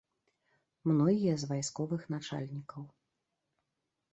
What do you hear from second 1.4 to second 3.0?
з вайсковых начальнікаў.